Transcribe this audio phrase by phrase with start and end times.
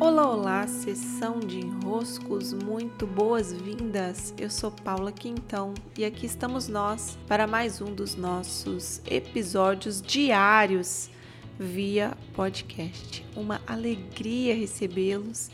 [0.00, 4.32] Olá, olá, sessão de enroscos, muito boas-vindas.
[4.38, 11.10] Eu sou Paula Quintão e aqui estamos nós para mais um dos nossos episódios diários
[11.58, 13.26] via podcast.
[13.34, 15.50] Uma alegria recebê-los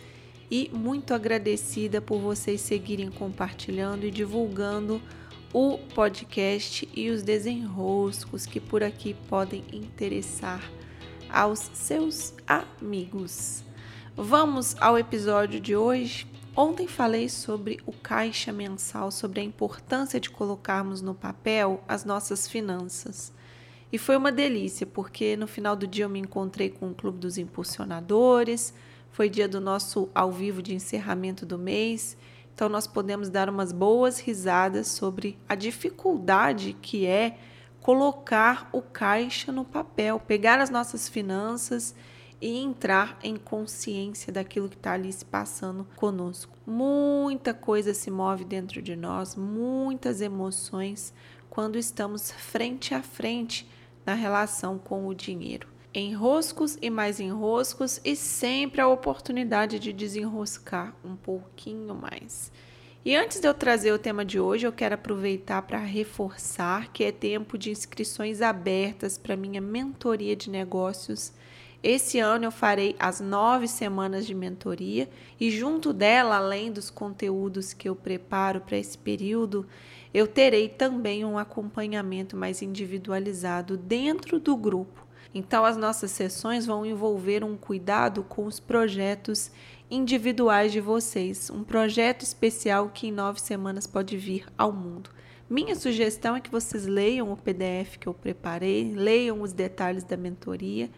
[0.51, 5.01] e muito agradecida por vocês seguirem compartilhando e divulgando
[5.55, 10.61] o podcast e os desenroscos que por aqui podem interessar
[11.31, 13.65] aos seus amigos.
[14.17, 16.25] Vamos ao episódio de hoje.
[16.55, 22.47] Ontem falei sobre o caixa mensal, sobre a importância de colocarmos no papel as nossas
[22.47, 23.33] finanças.
[23.93, 27.19] E foi uma delícia, porque no final do dia eu me encontrei com o Clube
[27.19, 28.73] dos Impulsionadores,
[29.11, 32.17] foi dia do nosso ao vivo de encerramento do mês,
[32.55, 37.37] então nós podemos dar umas boas risadas sobre a dificuldade que é
[37.81, 41.97] colocar o caixa no papel, pegar as nossas finanças
[42.41, 46.57] e entrar em consciência daquilo que está ali se passando conosco.
[46.67, 51.13] Muita coisa se move dentro de nós, muitas emoções
[51.49, 53.69] quando estamos frente a frente
[54.05, 55.69] na relação com o dinheiro.
[55.95, 62.51] Enroscos e mais enroscos, e sempre a oportunidade de desenroscar um pouquinho mais.
[63.05, 67.05] E antes de eu trazer o tema de hoje, eu quero aproveitar para reforçar que
[67.05, 71.33] é tempo de inscrições abertas para minha mentoria de negócios
[71.85, 75.07] esse ano eu farei as nove semanas de mentoria
[75.39, 79.67] e, junto dela, além dos conteúdos que eu preparo para esse período,
[80.15, 85.07] eu terei também um acompanhamento mais individualizado dentro do grupo.
[85.35, 89.51] Então, as nossas sessões vão envolver um cuidado com os projetos
[89.91, 95.11] individuais de vocês, um projeto especial que em nove semanas pode vir ao mundo.
[95.51, 100.17] Minha sugestão é que vocês leiam o PDF que eu preparei, leiam os detalhes da
[100.17, 100.89] mentoria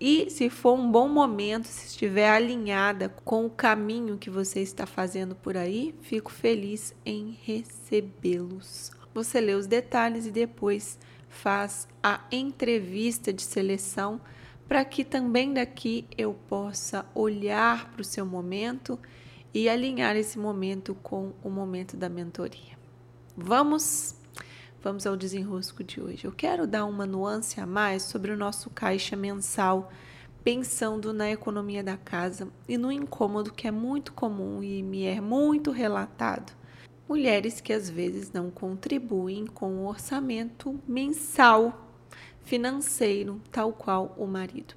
[0.00, 4.86] e se for um bom momento, se estiver alinhada com o caminho que você está
[4.86, 8.92] fazendo por aí, fico feliz em recebê-los.
[9.12, 14.20] Você lê os detalhes e depois faz a entrevista de seleção
[14.66, 18.98] para que também daqui eu possa olhar para o seu momento
[19.52, 22.78] e alinhar esse momento com o momento da mentoria.
[23.36, 24.14] Vamos
[24.82, 26.24] Vamos ao desenrosco de hoje.
[26.24, 29.92] Eu quero dar uma nuance a mais sobre o nosso caixa mensal,
[30.42, 35.20] pensando na economia da casa e no incômodo que é muito comum e me é
[35.20, 36.54] muito relatado.
[37.06, 41.90] Mulheres que às vezes não contribuem com o orçamento mensal
[42.42, 44.74] financeiro, tal qual o marido.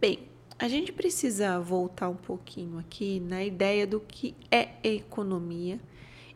[0.00, 0.28] Bem,
[0.58, 5.78] a gente precisa voltar um pouquinho aqui na ideia do que é economia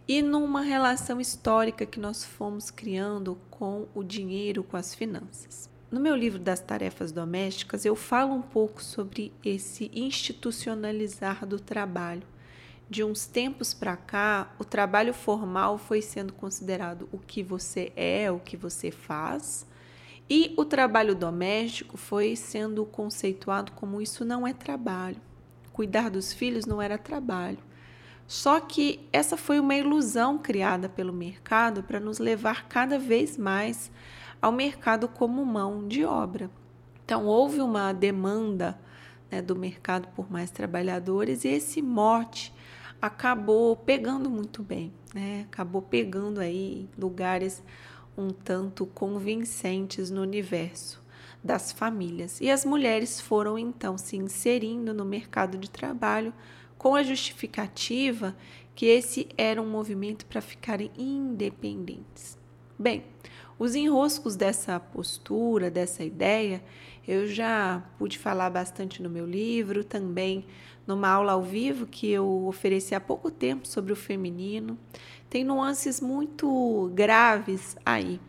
[0.07, 5.71] e numa relação histórica que nós fomos criando com o dinheiro, com as finanças.
[5.91, 12.23] No meu livro das tarefas domésticas, eu falo um pouco sobre esse institucionalizar do trabalho.
[12.89, 18.31] De uns tempos para cá, o trabalho formal foi sendo considerado o que você é,
[18.31, 19.67] o que você faz,
[20.29, 25.21] e o trabalho doméstico foi sendo conceituado como isso não é trabalho.
[25.73, 27.59] Cuidar dos filhos não era trabalho.
[28.27, 33.91] Só que essa foi uma ilusão criada pelo mercado para nos levar cada vez mais
[34.41, 36.51] ao mercado como mão de obra.
[37.05, 38.79] Então, houve uma demanda
[39.31, 42.53] né, do mercado por mais trabalhadores e esse mote
[43.01, 45.47] acabou pegando muito bem, né?
[45.51, 47.63] acabou pegando aí lugares
[48.17, 51.03] um tanto convincentes no universo
[51.43, 52.41] das famílias.
[52.41, 56.33] E as mulheres foram então se inserindo no mercado de trabalho
[56.83, 58.35] com a justificativa
[58.75, 62.37] que esse era um movimento para ficarem independentes.
[62.77, 63.05] Bem,
[63.57, 66.61] os enroscos dessa postura, dessa ideia,
[67.07, 70.45] eu já pude falar bastante no meu livro, também
[70.85, 74.77] numa aula ao vivo que eu ofereci há pouco tempo sobre o feminino.
[75.31, 78.21] Tem nuances muito graves aí,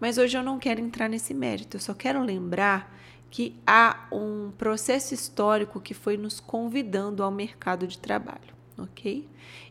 [0.00, 2.96] mas hoje eu não quero entrar nesse mérito, eu só quero lembrar
[3.30, 9.28] que há um processo histórico que foi nos convidando ao mercado de trabalho, ok?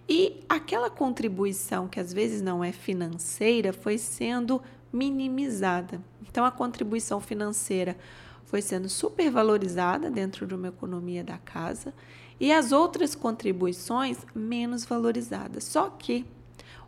[0.08, 4.62] E aquela contribuição que às vezes não é financeira foi sendo
[4.92, 6.02] minimizada.
[6.28, 7.98] Então, a contribuição financeira
[8.46, 11.94] foi sendo supervalorizada dentro de uma economia da casa
[12.40, 15.66] e as outras contribuições menos valorizadas.
[15.66, 16.26] Só que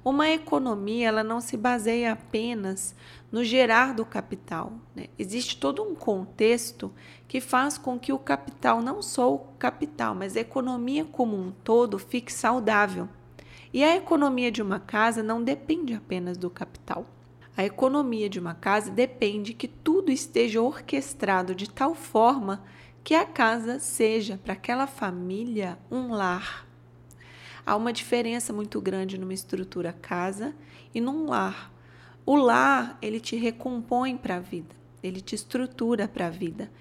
[0.03, 2.95] uma economia ela não se baseia apenas
[3.31, 4.73] no gerar do capital.
[4.95, 5.07] Né?
[5.17, 6.91] Existe todo um contexto
[7.27, 11.51] que faz com que o capital, não só o capital, mas a economia como um
[11.51, 13.07] todo, fique saudável.
[13.73, 17.05] E a economia de uma casa não depende apenas do capital.
[17.55, 22.63] A economia de uma casa depende que tudo esteja orquestrado de tal forma
[23.03, 26.70] que a casa seja para aquela família um lar.
[27.65, 30.55] Há uma diferença muito grande numa estrutura casa
[30.93, 31.71] e num lar.
[32.25, 36.71] O lar, ele te recompõe para a vida, ele te estrutura para a vida,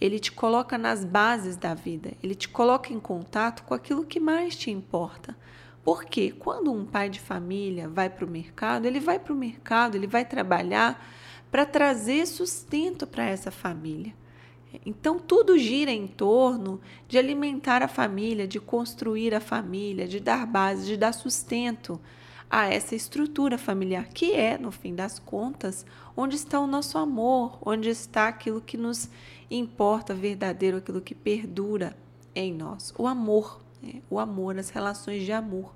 [0.00, 4.20] ele te coloca nas bases da vida, ele te coloca em contato com aquilo que
[4.20, 5.36] mais te importa.
[5.82, 9.96] Porque quando um pai de família vai para o mercado, ele vai para o mercado,
[9.96, 11.02] ele vai trabalhar
[11.50, 14.14] para trazer sustento para essa família.
[14.86, 20.46] Então, tudo gira em torno de alimentar a família, de construir a família, de dar
[20.46, 22.00] base, de dar sustento
[22.50, 25.86] a essa estrutura familiar, que é, no fim das contas,
[26.16, 29.08] onde está o nosso amor, onde está aquilo que nos
[29.48, 31.96] importa verdadeiro, aquilo que perdura
[32.34, 32.92] em nós.
[32.98, 34.02] O amor, né?
[34.10, 35.72] o amor, as relações de amor.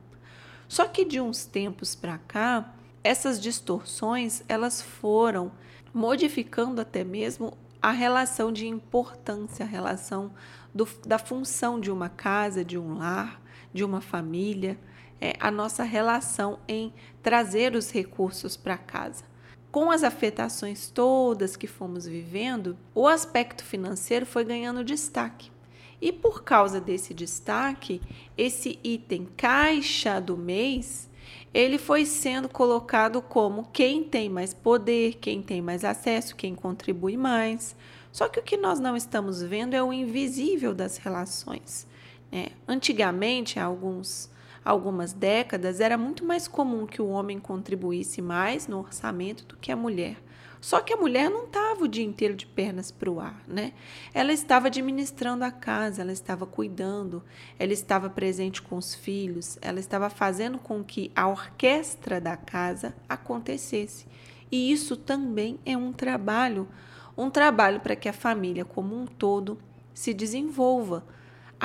[0.66, 2.74] Só que de uns tempos para cá,
[3.04, 5.52] essas distorções elas foram
[5.92, 10.32] modificando até mesmo a relação de importância, a relação
[10.74, 13.42] do, da função de uma casa, de um lar,
[13.74, 14.78] de uma família,
[15.20, 19.24] é, a nossa relação em trazer os recursos para casa.
[19.70, 25.52] Com as afetações todas que fomos vivendo, o aspecto financeiro foi ganhando destaque.
[26.00, 28.00] E por causa desse destaque,
[28.34, 31.10] esse item caixa do mês
[31.54, 37.16] ele foi sendo colocado como quem tem mais poder, quem tem mais acesso, quem contribui
[37.16, 37.76] mais.
[38.10, 41.86] Só que o que nós não estamos vendo é o invisível das relações.
[42.30, 42.48] Né?
[42.66, 44.28] Antigamente, há alguns,
[44.64, 49.70] algumas décadas, era muito mais comum que o homem contribuísse mais no orçamento do que
[49.70, 50.16] a mulher.
[50.64, 53.74] Só que a mulher não estava o dia inteiro de pernas para o ar, né?
[54.14, 57.22] Ela estava administrando a casa, ela estava cuidando,
[57.58, 62.94] ela estava presente com os filhos, ela estava fazendo com que a orquestra da casa
[63.06, 64.06] acontecesse.
[64.50, 66.66] E isso também é um trabalho,
[67.14, 69.58] um trabalho para que a família como um todo
[69.92, 71.04] se desenvolva.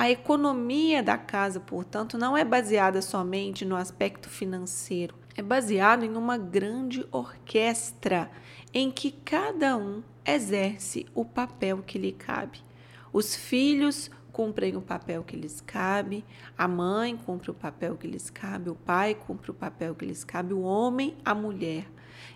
[0.00, 6.16] A economia da casa, portanto, não é baseada somente no aspecto financeiro, é baseado em
[6.16, 8.30] uma grande orquestra
[8.72, 12.64] em que cada um exerce o papel que lhe cabe.
[13.12, 16.24] Os filhos cumprem o papel que lhes cabe,
[16.56, 20.24] a mãe cumpre o papel que lhes cabe, o pai cumpre o papel que lhes
[20.24, 21.86] cabe, o homem, a mulher.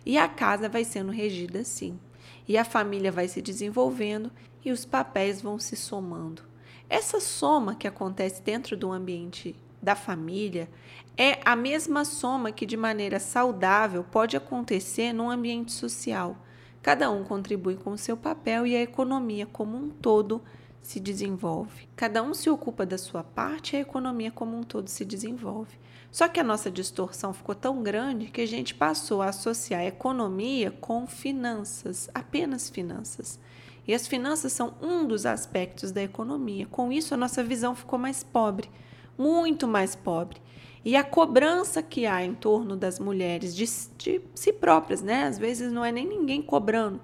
[0.04, 1.98] E a casa vai sendo regida assim.
[2.46, 4.30] E a família vai se desenvolvendo
[4.62, 6.52] e os papéis vão se somando.
[6.88, 10.68] Essa soma que acontece dentro do ambiente da família
[11.16, 16.36] é a mesma soma que, de maneira saudável, pode acontecer no ambiente social.
[16.82, 20.42] Cada um contribui com o seu papel e a economia como um todo
[20.82, 21.88] se desenvolve.
[21.96, 25.78] Cada um se ocupa da sua parte e a economia como um todo se desenvolve.
[26.10, 30.70] Só que a nossa distorção ficou tão grande que a gente passou a associar economia
[30.70, 33.40] com finanças, apenas finanças.
[33.86, 36.66] E as finanças são um dos aspectos da economia.
[36.70, 38.68] Com isso, a nossa visão ficou mais pobre
[39.16, 40.38] muito mais pobre.
[40.84, 43.64] E a cobrança que há em torno das mulheres de,
[43.96, 45.24] de si próprias, né?
[45.24, 47.00] Às vezes não é nem ninguém cobrando,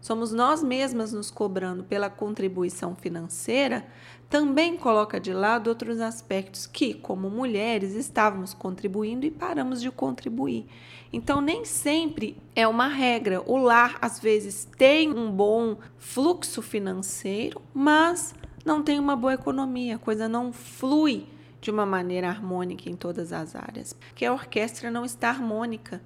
[0.00, 3.86] somos nós mesmas nos cobrando pela contribuição financeira,
[4.28, 10.66] também coloca de lado outros aspectos que, como mulheres, estávamos contribuindo e paramos de contribuir.
[11.12, 13.42] Então, nem sempre é uma regra.
[13.46, 18.34] O lar, às vezes, tem um bom fluxo financeiro, mas
[18.64, 21.26] não tem uma boa economia, a coisa não flui
[21.60, 26.02] de uma maneira harmônica em todas as áreas, porque a orquestra não está harmônica,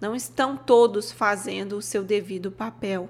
[0.00, 3.08] não estão todos fazendo o seu devido papel.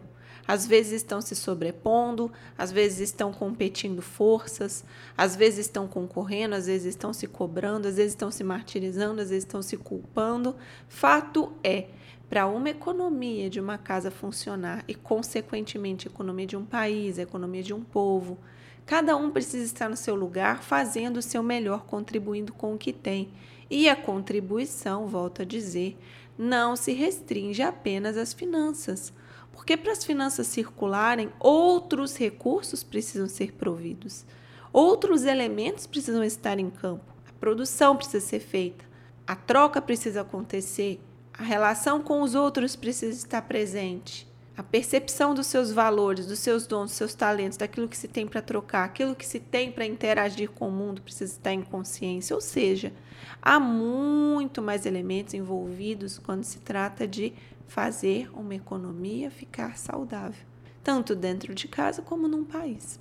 [0.53, 4.85] Às vezes estão se sobrepondo, às vezes estão competindo forças,
[5.17, 9.31] às vezes estão concorrendo, às vezes estão se cobrando, às vezes estão se martirizando, às
[9.31, 10.55] vezes estão se culpando.
[10.91, 11.87] Fato é,
[12.29, 17.23] para uma economia de uma casa funcionar e, consequentemente, a economia de um país, a
[17.23, 18.37] economia de um povo,
[18.85, 22.93] Cada um precisa estar no seu lugar, fazendo o seu melhor, contribuindo com o que
[22.93, 23.31] tem.
[23.71, 25.97] E a contribuição, volto a dizer,
[26.37, 29.13] não se restringe apenas às finanças,
[29.53, 34.25] porque para as finanças circularem, outros recursos precisam ser providos,
[34.73, 38.85] outros elementos precisam estar em campo, a produção precisa ser feita,
[39.27, 41.01] a troca precisa acontecer,
[41.33, 44.31] a relação com os outros precisa estar presente.
[44.55, 48.27] A percepção dos seus valores, dos seus dons, dos seus talentos, daquilo que se tem
[48.27, 52.37] para trocar, aquilo que se tem para interagir com o mundo precisa estar em consciência.
[52.37, 52.93] Ou seja,
[53.41, 57.33] há muito mais elementos envolvidos quando se trata de
[57.67, 60.45] fazer uma economia ficar saudável,
[60.83, 63.01] tanto dentro de casa como num país.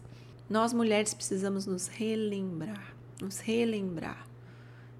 [0.50, 4.28] Nós mulheres precisamos nos relembrar, nos relembrar.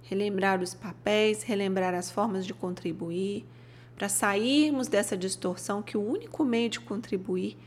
[0.04, 3.46] Relembrar os papéis, relembrar as formas de contribuir
[3.96, 7.58] para sairmos dessa distorção que o único meio de contribuir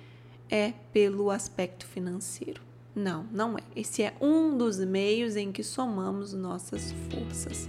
[0.50, 2.60] é pelo aspecto financeiro.
[2.94, 3.62] Não, não é.
[3.74, 7.66] Esse é um dos meios em que somamos nossas forças.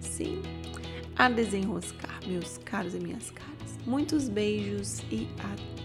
[0.00, 0.42] Sim,
[1.20, 3.78] a desenroscar, meus caros e minhas caras.
[3.84, 5.79] Muitos beijos e até!